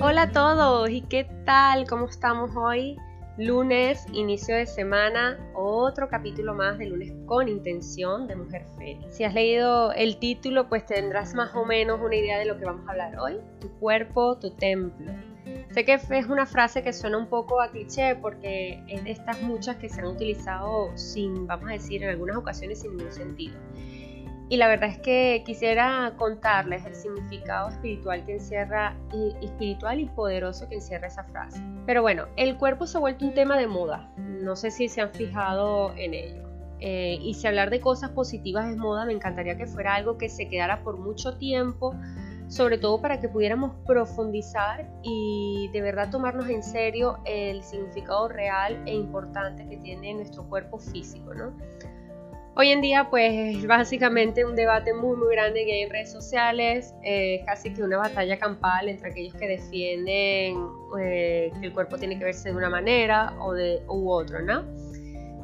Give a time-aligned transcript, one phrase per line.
[0.00, 2.96] Hola a todos y qué tal, ¿cómo estamos hoy?
[3.36, 9.04] Lunes, inicio de semana, otro capítulo más de lunes con intención de Mujer Feliz.
[9.10, 12.64] Si has leído el título, pues tendrás más o menos una idea de lo que
[12.64, 13.40] vamos a hablar hoy.
[13.60, 15.10] Tu cuerpo, tu templo.
[15.72, 19.42] Sé que es una frase que suena un poco a cliché porque es de estas
[19.42, 23.58] muchas que se han utilizado sin, vamos a decir, en algunas ocasiones sin ningún sentido.
[24.50, 30.06] Y la verdad es que quisiera contarles el significado espiritual que encierra, y, espiritual y
[30.06, 31.62] poderoso que encierra esa frase.
[31.84, 34.10] Pero bueno, el cuerpo se ha vuelto un tema de moda.
[34.16, 36.48] No sé si se han fijado en ello.
[36.80, 40.28] Eh, y si hablar de cosas positivas es moda, me encantaría que fuera algo que
[40.28, 41.94] se quedara por mucho tiempo,
[42.46, 48.80] sobre todo para que pudiéramos profundizar y de verdad tomarnos en serio el significado real
[48.86, 51.52] e importante que tiene nuestro cuerpo físico, ¿no?
[52.60, 56.10] Hoy en día, pues es básicamente un debate muy, muy grande que hay en redes
[56.10, 60.56] sociales, eh, casi que una batalla campal entre aquellos que defienden
[61.00, 64.64] eh, que el cuerpo tiene que verse de una manera o de, u otra, ¿no?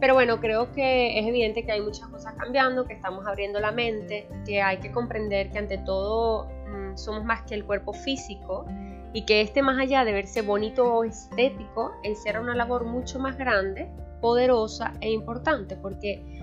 [0.00, 3.70] Pero bueno, creo que es evidente que hay muchas cosas cambiando, que estamos abriendo la
[3.70, 8.66] mente, que hay que comprender que ante todo mm, somos más que el cuerpo físico
[9.12, 13.38] y que este más allá de verse bonito o estético, encierra una labor mucho más
[13.38, 13.88] grande,
[14.20, 16.42] poderosa e importante, porque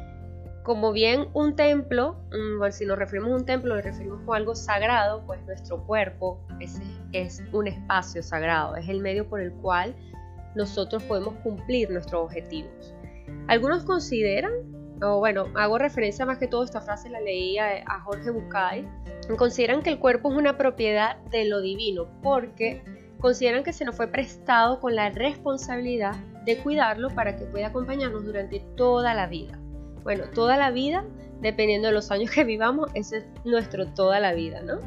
[0.64, 4.56] como bien un templo, mm, si nos referimos a un templo, nos referimos a algo
[4.56, 6.80] sagrado, pues nuestro cuerpo es,
[7.52, 9.96] un espacio sagrado, es el medio por el cual
[10.56, 12.94] nosotros podemos cumplir nuestros objetivos.
[13.48, 14.54] Algunos consideran,
[15.02, 18.88] o bueno, hago referencia más que todo, esta frase la leí a, Jorge Bucay,
[19.38, 22.84] consideran que el cuerpo es una propiedad de lo divino, porque
[23.20, 26.16] consideran que se nos fue prestado con la responsabilidad
[26.46, 29.61] de cuidarlo para que pueda acompañarnos durante toda la vida.
[30.04, 31.06] Bueno, toda la vida,
[31.42, 34.80] dependiendo de los años que vivamos, eso es nuestro toda la vida, ¿no?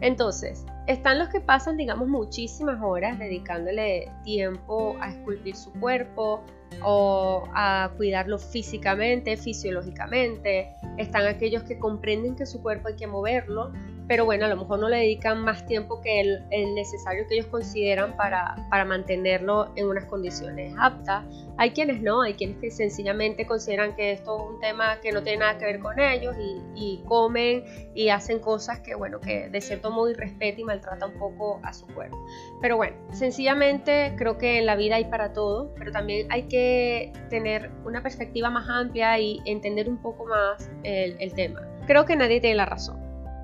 [0.00, 6.42] Entonces, están los que pasan, digamos, muchísimas horas dedicándole tiempo a esculpir su cuerpo
[6.82, 10.74] o a cuidarlo físicamente, fisiológicamente.
[10.98, 13.72] Están aquellos que comprenden que su cuerpo hay que moverlo,
[14.08, 17.46] pero bueno, a lo mejor no le dedican más tiempo que el, necesario que ellos
[17.46, 21.24] consideran para, para, mantenerlo en unas condiciones aptas.
[21.56, 25.22] Hay quienes no, hay quienes que sencillamente consideran que esto es un tema que no
[25.22, 26.34] tiene nada que ver con ellos
[26.74, 27.64] y, comen
[27.94, 31.72] y hacen cosas que, bueno, que de cierto modo irrespeta y maltrata un poco a
[31.72, 32.18] su cuerpo.
[32.60, 37.12] Pero bueno, sencillamente creo que en la vida hay para todo, pero también hay que
[37.28, 41.68] tener una perspectiva más amplia y entender un poco más el tema.
[41.86, 43.01] Creo que nadie tiene la razón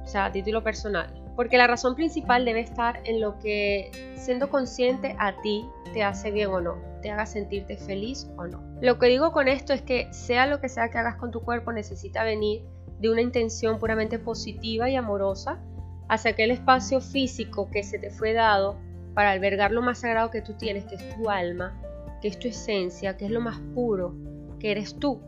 [0.08, 1.12] o sea, a título personal.
[1.36, 6.30] Porque la razón principal debe estar en lo que, siendo consciente a ti, te hace
[6.30, 8.62] bien o no, te haga sentirte feliz o no.
[8.80, 11.42] Lo que digo con esto es que sea lo que sea que hagas con tu
[11.42, 12.62] cuerpo, necesita venir
[12.98, 15.60] de una intención puramente positiva y amorosa
[16.08, 18.78] hacia aquel espacio físico que se te fue dado
[19.12, 21.78] para albergar lo más sagrado que tú tienes, que es tu alma,
[22.22, 24.14] que es tu esencia, que es lo más puro,
[24.58, 25.20] que eres tú.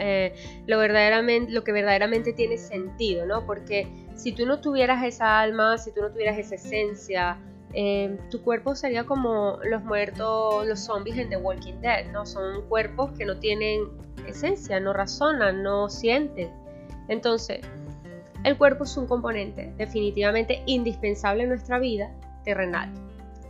[0.00, 0.34] Eh,
[0.66, 3.46] lo, verdaderamente, lo que verdaderamente tiene sentido, ¿no?
[3.46, 7.38] Porque si tú no tuvieras esa alma, si tú no tuvieras esa esencia,
[7.72, 12.26] eh, tu cuerpo sería como los muertos, los zombies en The Walking Dead, ¿no?
[12.26, 13.88] Son cuerpos que no tienen
[14.26, 16.50] esencia, no razonan, no sienten.
[17.08, 17.60] Entonces,
[18.44, 22.10] el cuerpo es un componente definitivamente indispensable en nuestra vida
[22.44, 22.90] terrenal.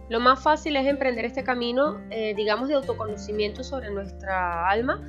[0.08, 5.00] Lo más fácil es emprender este camino, eh, digamos, de autoconocimiento sobre nuestra alma,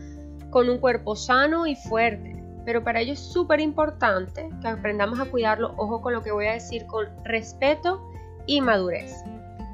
[0.51, 2.37] con un cuerpo sano y fuerte.
[2.63, 6.45] Pero para ello es súper importante que aprendamos a cuidarlo, ojo con lo que voy
[6.45, 8.07] a decir, con respeto
[8.45, 9.23] y madurez.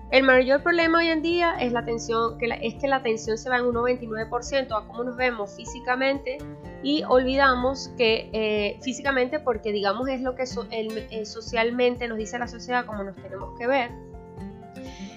[0.09, 3.49] El mayor problema hoy en día es, la atención, que es que la atención se
[3.49, 6.37] va en un 99% a cómo nos vemos físicamente
[6.81, 12.47] y olvidamos que eh, físicamente porque digamos es lo que eh, socialmente nos dice la
[12.47, 13.91] sociedad cómo nos tenemos que ver.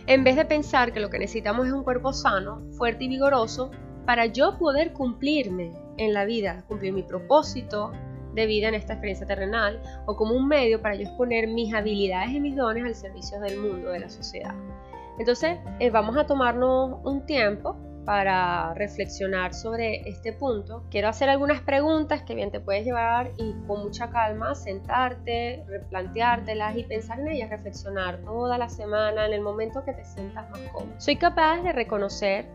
[0.08, 3.70] En vez de pensar que lo que necesitamos es un cuerpo sano, fuerte y vigoroso,
[4.06, 7.92] para yo poder cumplirme en la vida, cumplir mi propósito
[8.34, 12.30] de vida en esta experiencia terrenal o como un medio para yo exponer mis habilidades
[12.30, 14.54] y mis dones al servicio del mundo, de la sociedad.
[15.18, 20.84] Entonces, eh, vamos a tomarnos un tiempo para reflexionar sobre este punto.
[20.90, 26.76] Quiero hacer algunas preguntas que bien te puedes llevar y con mucha calma sentarte, replanteártelas
[26.76, 30.60] y pensar en ellas, reflexionar toda la semana en el momento que te sientas más
[30.72, 30.92] cómodo.
[30.98, 32.46] Soy capaz de reconocer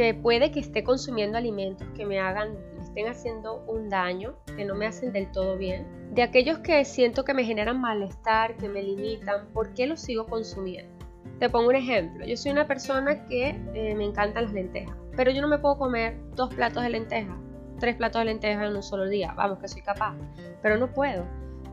[0.00, 4.74] que puede que esté consumiendo alimentos que me hagan, estén haciendo un daño, que no
[4.74, 5.86] me hacen del todo bien.
[6.14, 10.24] De aquellos que siento que me generan malestar, que me limitan, ¿por qué los sigo
[10.24, 10.90] consumiendo?
[11.38, 12.24] Te pongo un ejemplo.
[12.24, 15.76] Yo soy una persona que eh, me encantan las lentejas, pero yo no me puedo
[15.76, 17.36] comer dos platos de lentejas,
[17.78, 19.34] tres platos de lentejas en un solo día.
[19.36, 20.16] Vamos, que soy capaz,
[20.62, 21.26] pero no puedo.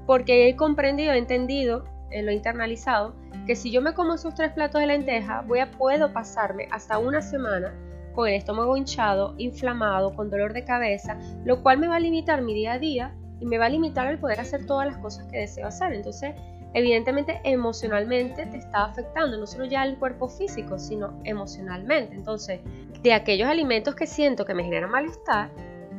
[0.05, 3.15] Porque he comprendido, he entendido eh, lo he internalizado,
[3.45, 6.97] que si yo me como esos tres platos de lenteja, voy a, puedo pasarme hasta
[6.97, 7.73] una semana
[8.17, 12.41] con el estómago hinchado, inflamado, con dolor de cabeza, lo cual me va a limitar
[12.41, 15.27] mi día a día y me va a limitar el poder hacer todas las cosas
[15.27, 15.93] que deseo hacer.
[15.93, 16.33] Entonces,
[16.73, 22.15] evidentemente, emocionalmente te está afectando, no solo ya el cuerpo físico, sino emocionalmente.
[22.15, 22.59] Entonces,
[23.03, 25.51] de aquellos alimentos que siento que me generan malestar,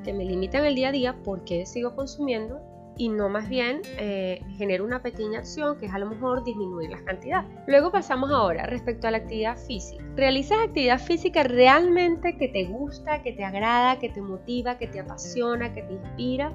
[0.03, 2.61] que me limitan el día a día, ¿por qué sigo consumiendo?
[2.99, 4.43] Y no más bien eh,
[4.83, 7.49] una pequeña acción que es a lo mejor disminuir las cantidades.
[7.67, 10.05] Luego pasamos ahora respecto a la actividad física.
[10.17, 15.01] ¿Realizas actividad física realmente que te gusta, que te agrada, que te motiva, que te
[15.01, 16.53] apasiona, que te inspira?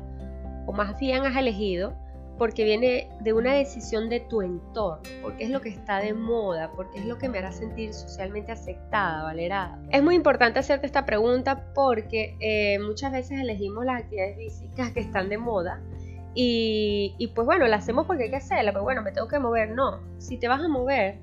[0.65, 1.93] ¿O más bien has elegido
[2.37, 6.71] porque viene de una decisión de tu entorno, porque es lo que está de moda,
[6.75, 9.79] porque es lo que me hará sentir socialmente aceptada, valerada.
[9.91, 15.01] Es muy importante hacerte esta pregunta porque eh, muchas veces elegimos las actividades físicas que
[15.01, 15.79] están de moda
[16.35, 19.71] y, pues bueno, la hacemos porque hay que hacerla, pero bueno, me tengo que mover.
[19.71, 21.19] No, si te vas a mover,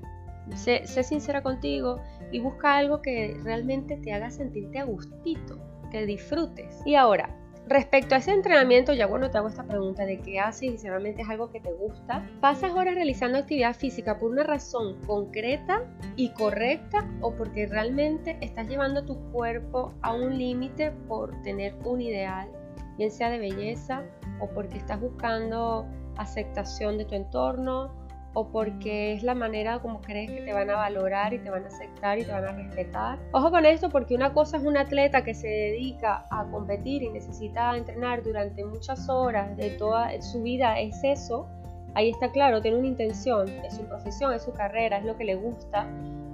[0.55, 5.57] sé, sincera contigo y busca algo que realmente te haga sentirte a gustito,
[5.91, 6.81] que disfrutes.
[6.85, 7.35] Y ahora,
[7.67, 10.87] respecto a ese entrenamiento, ya bueno, te hago esta pregunta de qué haces y si
[10.87, 12.25] realmente es algo que te gusta.
[12.39, 15.83] ¿Pasas horas realizando actividad física por una razón concreta
[16.15, 22.01] y correcta o porque realmente estás llevando tu cuerpo a un límite por tener un
[22.01, 22.49] ideal,
[22.97, 24.03] bien sea de belleza
[24.41, 25.85] o porque estás buscando
[26.17, 27.91] aceptación de tu entorno
[28.33, 31.65] o porque es la manera como crees que te van a valorar y te van
[31.65, 33.19] a aceptar y te van a respetar.
[33.33, 37.09] Ojo con esto porque una cosa es un atleta que se dedica a competir y
[37.09, 41.47] necesita entrenar durante muchas horas de toda su vida, es eso.
[41.93, 45.25] Ahí está claro, tiene una intención, es su profesión, es su carrera, es lo que
[45.25, 45.85] le gusta.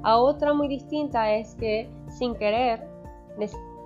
[0.03, 2.87] A otra muy distinta es que sin querer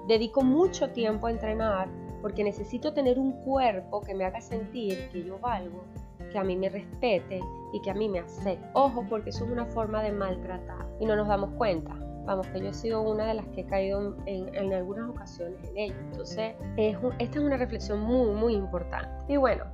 [0.07, 1.87] dedico mucho tiempo a entrenar
[2.21, 5.83] porque necesito tener un cuerpo que me haga sentir que yo valgo,
[6.31, 7.39] que a mí me respete
[7.73, 8.65] y que a mí me acepte.
[8.73, 11.95] Ojo, porque eso es una forma de maltratar y no nos damos cuenta.
[12.25, 15.77] Vamos, que yo he sido una de las que he caído en, algunas ocasiones en
[15.77, 15.95] ello.
[16.11, 19.09] Entonces, esta es una reflexión muy, muy importante.
[19.27, 19.65] Y bueno,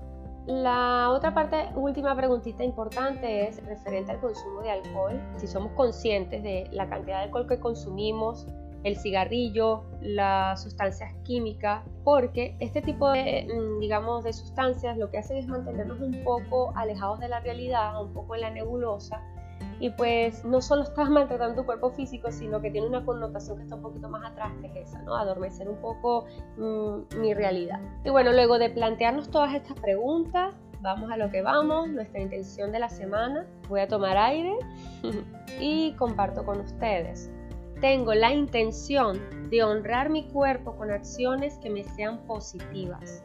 [0.47, 5.21] la otra parte, última preguntita importante es referente al consumo de alcohol.
[5.35, 8.47] Si somos conscientes de la cantidad de alcohol que consumimos,
[8.87, 15.17] el cigarrillo, las sustancias químicas, porque este tipo de, mm, digamos, de sustancias lo que
[15.17, 19.21] hacen es mantenernos un poco alejados de la realidad, un poco en la nebulosa,
[19.79, 23.63] y pues no solo estás maltratando tu cuerpo físico, sino que tiene una connotación que
[23.63, 25.15] está un poquito más atrás, que es esa, ¿no?
[25.15, 26.25] Adormecer un poco
[26.57, 27.79] mm, mi realidad.
[28.03, 32.71] Y bueno, luego de plantearnos todas estas preguntas, vamos a lo que vamos, nuestra intención
[32.71, 33.45] de la semana.
[33.67, 34.57] Voy a tomar aire
[35.59, 37.31] y comparto con ustedes
[37.79, 39.19] tengo la intención
[39.49, 43.23] de honrar mi cuerpo con acciones que me sean positivas,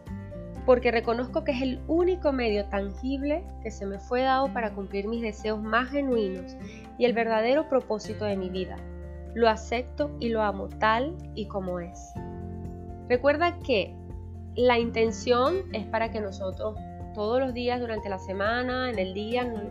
[0.67, 5.09] porque reconozco que es el único medio tangible que se me fue dado para cumplir
[5.09, 6.57] mis deseos más genuinos
[6.99, 8.77] y el verdadero propósito de mi vida.
[9.35, 12.13] Lo acepto y lo amo tal y como es.
[13.09, 13.95] Recuerda que
[14.55, 16.77] la intención es para que nosotros
[17.15, 19.63] todos los días durante la semana, en el día, nos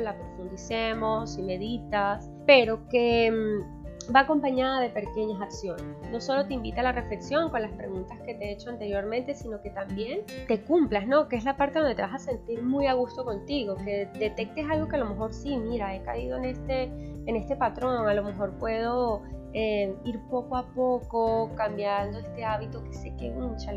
[0.00, 3.75] la profundicemos y meditas, pero que mm,
[4.14, 5.84] va acompañada de pequeñas acciones.
[6.10, 9.34] No solo te invita a la reflexión con las preguntas que te he hecho anteriormente,
[9.34, 11.28] sino que también te cumplas, ¿no?
[11.28, 14.66] Que es la parte donde te vas a sentir muy a gusto contigo, que detectes
[14.70, 18.14] algo que a lo mejor sí, mira, he caído en este, en este patrón, a
[18.14, 23.30] lo mejor puedo eh, ir poco a poco cambiando este hábito que sé que,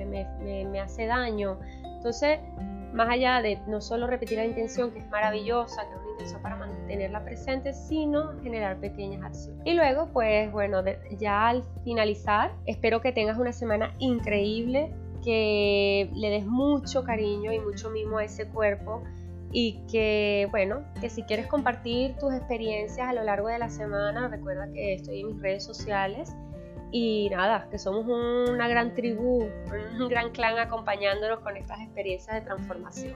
[0.06, 1.60] me, me, me hace daño.
[1.84, 2.40] Entonces,
[2.94, 6.42] más allá de no solo repetir la intención, que es maravillosa, que es una intención
[6.42, 9.62] para mantenerla presente, sino generar pequeñas acciones.
[9.66, 10.84] Y luego, pues bueno,
[11.18, 14.92] ya al finalizar, espero que tengas una semana increíble,
[15.24, 19.04] que le des mucho cariño y mucho mimo a ese cuerpo
[19.52, 24.28] y que bueno, que si quieres compartir tus experiencias a lo largo de la semana,
[24.28, 26.34] recuerda que estoy en mis redes sociales
[26.92, 29.48] y nada, que somos una gran tribu,
[30.00, 33.16] un gran clan acompañándonos con estas experiencias de transformación.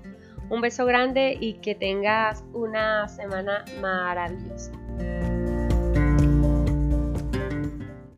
[0.50, 4.72] Un beso grande y que tengas una semana maravillosa.